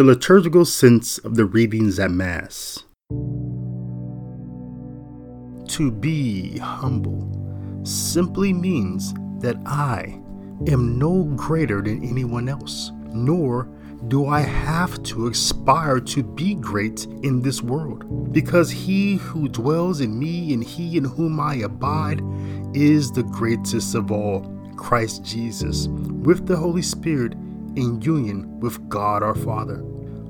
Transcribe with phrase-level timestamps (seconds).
[0.00, 2.84] The liturgical sense of the readings at Mass.
[5.68, 10.18] To be humble simply means that I
[10.68, 13.68] am no greater than anyone else, nor
[14.08, 18.32] do I have to aspire to be great in this world?
[18.32, 22.22] Because he who dwells in me and he in whom I abide
[22.72, 27.34] is the greatest of all, Christ Jesus, with the Holy Spirit
[27.76, 29.82] in union with God our Father.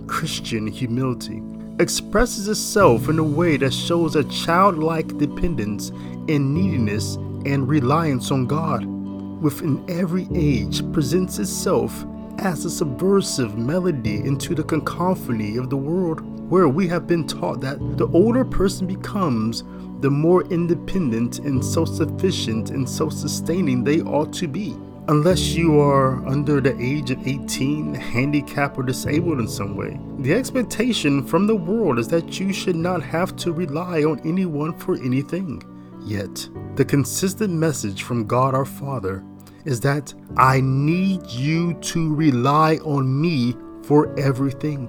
[0.07, 1.43] Christian humility
[1.79, 5.89] expresses itself in a way that shows a childlike dependence
[6.29, 7.15] and neediness
[7.47, 8.85] and reliance on God.
[8.85, 12.05] Within every age presents itself
[12.39, 16.21] as a subversive melody into the cacophony of the world,
[16.51, 19.63] where we have been taught that the older person becomes,
[20.01, 24.77] the more independent and self sufficient and self sustaining they ought to be.
[25.09, 30.33] Unless you are under the age of 18, handicapped, or disabled in some way, the
[30.33, 34.97] expectation from the world is that you should not have to rely on anyone for
[34.97, 35.63] anything.
[36.03, 39.25] Yet, the consistent message from God our Father
[39.65, 44.89] is that I need you to rely on me for everything.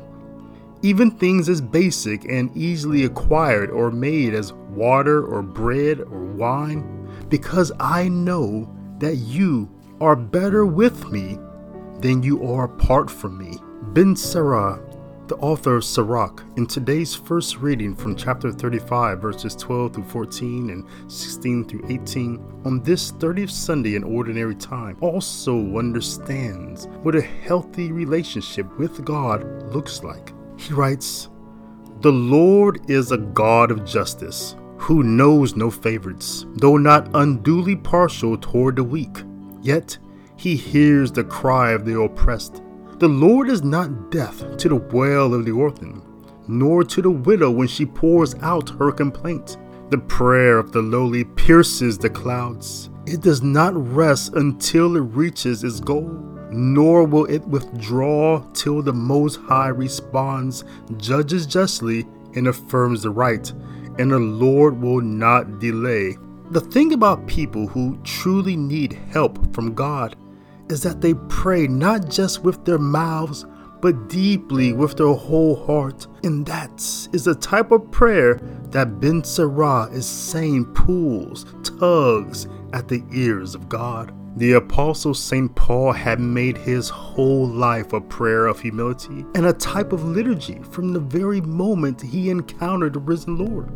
[0.84, 7.10] Even things as basic and easily acquired or made as water or bread or wine,
[7.30, 9.70] because I know that you
[10.02, 11.38] are better with me
[12.00, 13.58] than you are apart from me.
[13.94, 14.82] Ben Sira
[15.32, 20.70] the author of Sirach, in today's first reading from chapter 35, verses 12 through 14
[20.72, 27.22] and 16 through 18, on this 30th Sunday in Ordinary Time, also understands what a
[27.22, 30.34] healthy relationship with God looks like.
[30.58, 31.30] He writes,
[32.02, 38.38] The Lord is a God of justice, who knows no favorites, though not unduly partial
[38.38, 39.24] toward the weak.
[39.62, 39.98] Yet
[40.36, 42.62] he hears the cry of the oppressed
[43.02, 46.04] the Lord is not deaf to the wail of the orphan,
[46.48, 49.58] nor to the widow when she pours out her complaint.
[49.90, 52.92] The prayer of the lowly pierces the clouds.
[53.08, 56.12] It does not rest until it reaches its goal,
[56.52, 60.64] nor will it withdraw till the Most High responds,
[60.98, 63.52] judges justly, and affirms the right,
[63.98, 66.18] and the Lord will not delay.
[66.52, 70.18] The thing about people who truly need help from God
[70.68, 73.46] is that they pray not just with their mouths,
[73.80, 76.08] but deeply with their whole heart.
[76.26, 76.74] And that
[77.14, 83.56] is the type of prayer that Ben Sira is saying pulls, tugs at the ears
[83.56, 84.14] of God.
[84.36, 85.56] The Apostle St.
[85.56, 90.60] Paul had made his whole life a prayer of humility and a type of liturgy
[90.64, 93.70] from the very moment he encountered the risen Lord.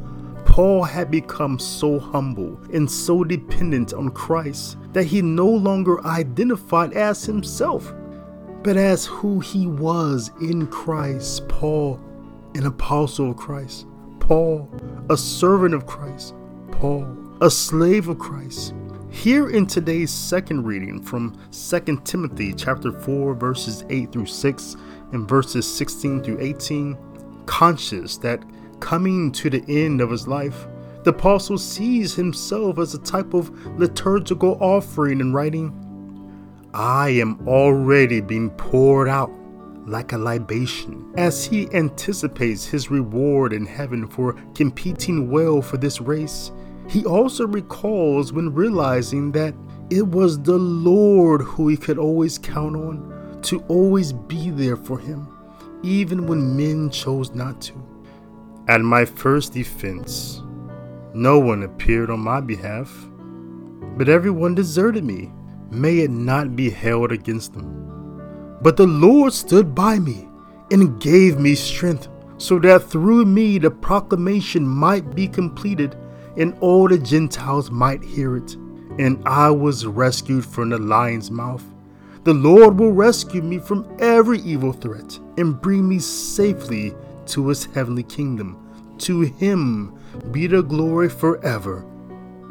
[0.56, 6.94] Paul had become so humble and so dependent on Christ that he no longer identified
[6.94, 7.94] as himself,
[8.64, 11.46] but as who he was in Christ.
[11.50, 12.00] Paul,
[12.54, 13.86] an apostle of Christ.
[14.22, 14.72] Paul,
[15.10, 16.34] a servant of Christ.
[16.72, 17.06] Paul,
[17.42, 18.74] a slave of Christ.
[19.10, 24.78] Here in today's second reading from 2 Timothy chapter 4 verses 8 through 6
[25.12, 26.98] and verses 16 through 18,
[27.46, 28.42] conscious that
[28.80, 30.68] coming to the end of his life,
[31.04, 35.72] the apostle sees himself as a type of liturgical offering in writing,
[36.74, 39.32] I am already being poured out
[39.86, 46.02] like a libation, as he anticipates his reward in heaven for competing well for this
[46.02, 46.52] race.
[46.90, 49.54] He also recalls when realizing that
[49.92, 54.98] it was the Lord who he could always count on to always be there for
[54.98, 55.28] him,
[55.84, 57.95] even when men chose not to.
[58.68, 60.42] At my first defense,
[61.14, 62.92] no one appeared on my behalf,
[63.96, 65.32] but everyone deserted me.
[65.70, 68.58] May it not be held against them.
[68.64, 70.28] But the Lord stood by me
[70.72, 75.96] and gave me strength, so that through me the proclamation might be completed
[76.36, 78.56] and all the Gentiles might hear it.
[78.98, 81.64] And I was rescued from the lion's mouth.
[82.24, 86.96] The Lord will rescue me from every evil threat and bring me safely
[87.28, 88.96] to his heavenly kingdom.
[89.00, 89.98] To him
[90.32, 91.86] be the glory forever.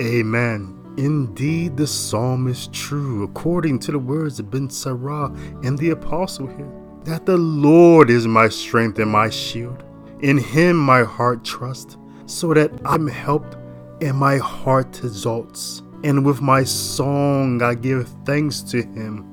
[0.01, 0.81] Amen.
[0.97, 5.27] Indeed, the psalm is true, according to the words of Ben Sira
[5.65, 6.71] and the apostle here,
[7.05, 9.83] that the Lord is my strength and my shield.
[10.21, 13.57] In him my heart trusts, so that I'm helped
[14.01, 15.83] and my heart exalts.
[16.05, 19.27] And with my song I give thanks to him.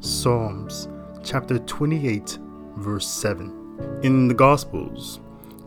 [0.00, 0.88] Psalms
[1.24, 2.38] chapter 28,
[2.76, 3.67] verse 7.
[4.02, 5.20] In the Gospels,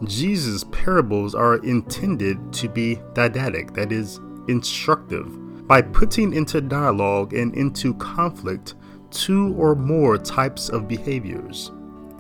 [0.05, 7.53] Jesus' parables are intended to be didactic, that is, instructive, by putting into dialogue and
[7.55, 8.75] into conflict
[9.11, 11.71] two or more types of behaviors.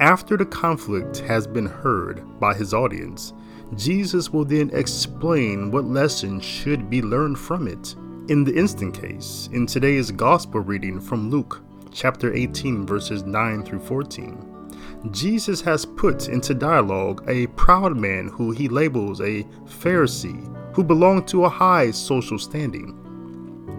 [0.01, 3.33] after the conflict has been heard by his audience,
[3.75, 7.95] Jesus will then explain what lessons should be learned from it.
[8.27, 11.61] In the instant case, in today's gospel reading from Luke
[11.91, 14.60] chapter 18, verses 9 through 14,
[15.09, 21.27] Jesus has put into dialogue a proud man who he labels a Pharisee who belonged
[21.29, 22.97] to a high social standing,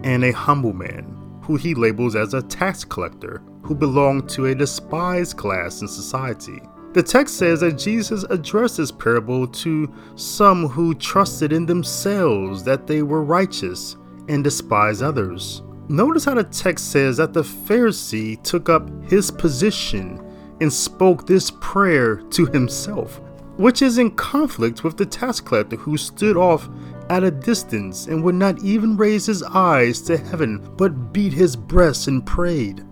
[0.03, 4.55] and a humble man who he labels as a tax collector who belonged to a
[4.55, 6.61] despised class in society.
[6.91, 12.85] The text says that Jesus addressed this parable to some who trusted in themselves that
[12.85, 13.95] they were righteous
[14.27, 15.63] and despised others.
[15.87, 20.19] Notice how the text says that the Pharisee took up his position
[20.63, 23.21] and spoke this prayer to himself,
[23.57, 26.69] which is in conflict with the tax collector who stood off
[27.09, 31.55] at a distance and would not even raise his eyes to heaven but beat his
[31.55, 32.83] breast and prayed.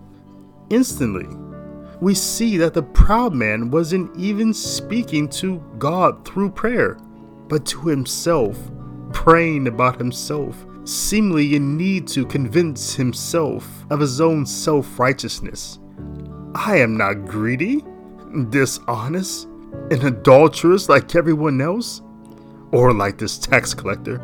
[0.70, 1.26] Instantly,
[2.00, 6.98] we see that the proud man wasn't even speaking to God through prayer,
[7.48, 8.58] but to himself,
[9.12, 15.78] praying about himself, seemingly in need to convince himself of his own self righteousness.
[16.54, 17.84] I am not greedy,
[18.50, 19.48] dishonest,
[19.90, 22.02] and adulterous like everyone else,
[22.72, 24.20] or like this tax collector.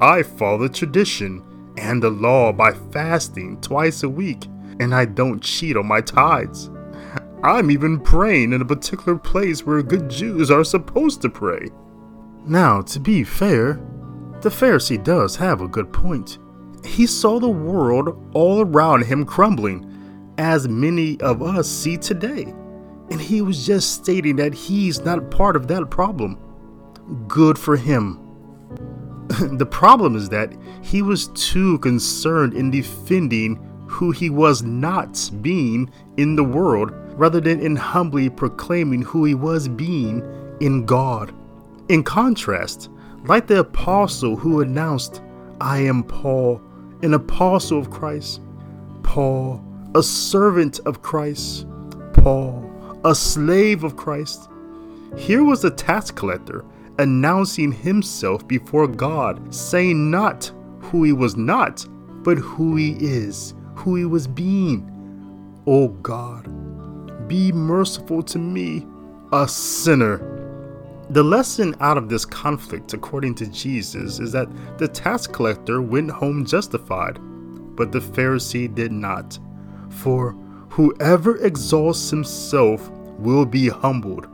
[0.00, 1.42] I follow tradition
[1.76, 4.46] and the law by fasting twice a week,
[4.78, 6.70] and I don't cheat on my tithes.
[7.42, 11.68] I'm even praying in a particular place where good Jews are supposed to pray.
[12.44, 13.80] Now, to be fair,
[14.40, 16.38] the Pharisee does have a good point.
[16.84, 19.87] He saw the world all around him crumbling,
[20.38, 22.54] as many of us see today.
[23.10, 26.38] And he was just stating that he's not part of that problem.
[27.26, 28.24] Good for him.
[29.58, 30.52] the problem is that
[30.82, 33.56] he was too concerned in defending
[33.86, 39.34] who he was not being in the world rather than in humbly proclaiming who he
[39.34, 40.22] was being
[40.60, 41.34] in God.
[41.88, 42.90] In contrast,
[43.24, 45.22] like the apostle who announced,
[45.60, 46.60] I am Paul,
[47.02, 48.40] an apostle of Christ,
[49.02, 49.64] Paul,
[49.98, 51.66] a servant of Christ,
[52.12, 54.48] Paul, a slave of Christ.
[55.16, 56.64] Here was the tax collector
[57.00, 61.84] announcing himself before God, saying not who he was not,
[62.22, 64.88] but who he is, who he was being.
[65.66, 66.46] Oh God,
[67.26, 68.86] be merciful to me,
[69.32, 70.18] a sinner.
[71.10, 74.48] The lesson out of this conflict, according to Jesus, is that
[74.78, 77.18] the tax collector went home justified,
[77.74, 79.40] but the Pharisee did not.
[79.90, 80.32] For
[80.70, 84.26] whoever exalts himself will be humbled,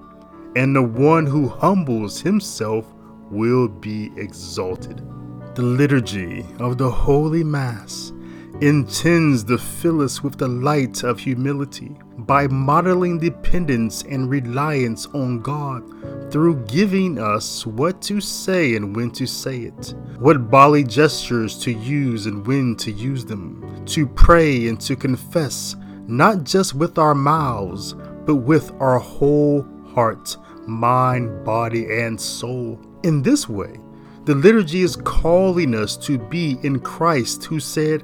[0.57, 2.93] and the one who humbles himself
[3.31, 5.03] will be exalted.
[5.55, 8.13] The liturgy of the Holy Mass
[8.61, 15.41] intends to fill us with the light of humility by modeling dependence and reliance on
[15.41, 15.83] God
[16.31, 21.73] through giving us what to say and when to say it, what bodily gestures to
[21.73, 25.75] use and when to use them, to pray and to confess,
[26.07, 30.37] not just with our mouths, but with our whole heart,
[30.67, 32.81] mind, body, and soul.
[33.03, 33.79] In this way,
[34.25, 38.03] the liturgy is calling us to be in Christ, who said,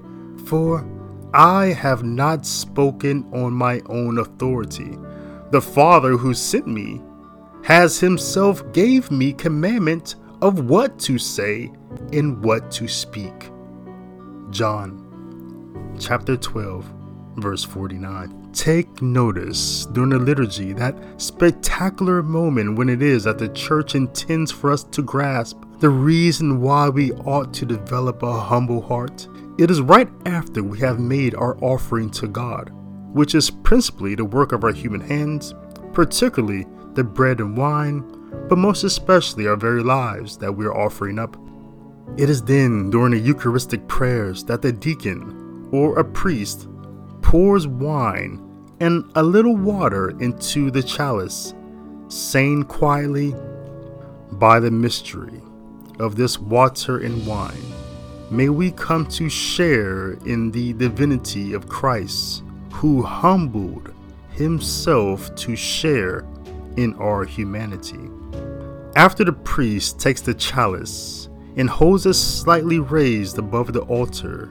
[0.51, 0.85] For
[1.33, 4.99] I have not spoken on my own authority.
[5.53, 7.01] The Father who sent me
[7.63, 11.71] has himself gave me commandment of what to say
[12.13, 13.49] and what to speak.
[14.51, 15.07] John
[16.01, 16.85] chapter 12
[17.37, 18.51] verse 49.
[18.53, 24.51] Take notice during the liturgy that spectacular moment when it is that the church intends
[24.51, 29.29] for us to grasp the reason why we ought to develop a humble heart.
[29.61, 32.71] It is right after we have made our offering to God,
[33.13, 35.53] which is principally the work of our human hands,
[35.93, 38.01] particularly the bread and wine,
[38.49, 41.37] but most especially our very lives that we are offering up.
[42.17, 46.67] It is then during the Eucharistic prayers that the deacon or a priest
[47.21, 48.41] pours wine
[48.81, 51.53] and a little water into the chalice,
[52.09, 53.35] saying quietly,
[54.33, 55.43] By the mystery
[55.99, 57.75] of this water and wine,
[58.31, 63.93] may we come to share in the divinity of Christ, who humbled
[64.31, 66.25] himself to share
[66.77, 68.09] in our humanity.
[68.95, 74.51] After the priest takes the chalice and holds it slightly raised above the altar,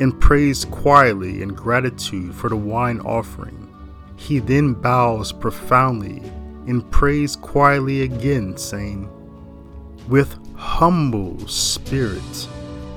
[0.00, 3.64] and prays quietly in gratitude for the wine offering.
[4.16, 6.22] He then bows profoundly
[6.66, 9.10] and prays quietly again, saying,
[10.08, 12.48] With humble spirit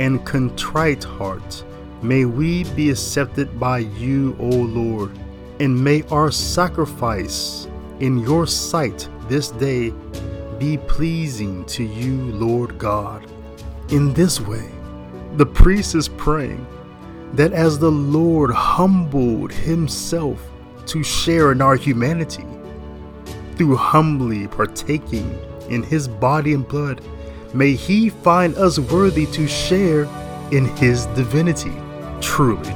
[0.02, 1.64] and contrite heart,
[2.02, 5.12] may we be accepted by you, O Lord,
[5.60, 7.68] and may our sacrifice
[8.00, 9.94] in your sight this day
[10.58, 13.30] be pleasing to you, Lord God.
[13.90, 14.72] In this way,
[15.36, 16.66] the priest is praying
[17.34, 20.42] that as the Lord humbled himself
[20.88, 22.48] to share in our humanity,
[23.56, 25.38] through humbly partaking
[25.70, 27.02] in his body and blood,
[27.54, 30.04] may he find us worthy to share
[30.52, 31.74] in his divinity.
[32.22, 32.74] Truly,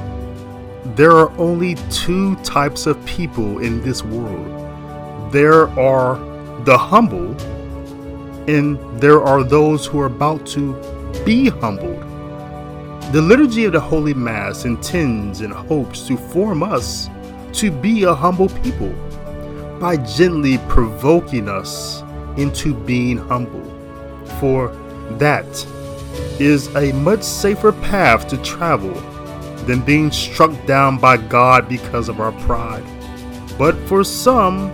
[0.94, 4.56] there are only two types of people in this world
[5.36, 6.16] there are
[6.64, 7.36] the humble,
[8.48, 10.72] and there are those who are about to
[11.24, 12.00] be humbled.
[13.12, 17.08] The liturgy of the Holy Mass intends and hopes to form us
[17.54, 18.94] to be a humble people
[19.80, 22.02] by gently provoking us
[22.36, 23.75] into being humble.
[24.40, 24.68] For
[25.18, 25.46] that
[26.40, 28.94] is a much safer path to travel
[29.66, 32.84] than being struck down by God because of our pride.
[33.58, 34.68] But for some,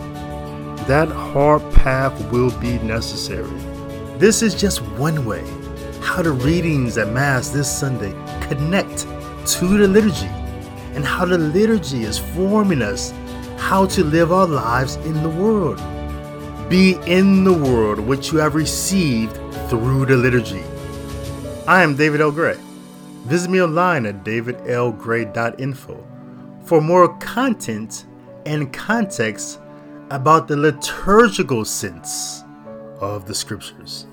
[0.87, 3.49] that hard path will be necessary.
[4.19, 5.45] This is just one way
[6.01, 8.13] how the readings at Mass this Sunday
[8.49, 9.07] connect
[9.47, 10.27] to the liturgy
[10.95, 13.13] and how the liturgy is forming us
[13.57, 15.79] how to live our lives in the world.
[16.69, 19.39] Be in the world which you have received
[19.73, 20.63] through the liturgy.
[21.67, 22.31] I am David L.
[22.31, 22.59] Gray.
[23.25, 26.07] Visit me online at davidlgray.info
[26.67, 28.05] for more content
[28.45, 29.61] and context
[30.11, 32.45] about the liturgical sense
[33.01, 34.07] of the scriptures.